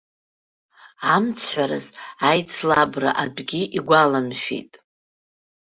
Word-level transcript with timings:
Амцҳәараз 1.13 1.87
аицлабра 2.29 3.11
атәгьы 3.23 3.61
игәаламшәеит. 3.77 4.73